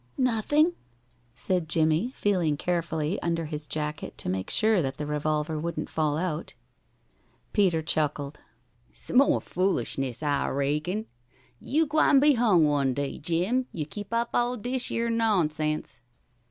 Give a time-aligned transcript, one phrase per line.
[0.17, 0.73] "Nothin',"
[1.35, 6.17] said Jimmie, feeling carefully under his jacket to make sure that the revolver wouldn't fall
[6.17, 6.55] out.
[7.53, 8.39] Peter chuckled.
[8.91, 11.05] "S'more foolishness, I raikon.
[11.59, 16.01] You gwine be hung one day, Jim, you keep up all dish yer nonsense."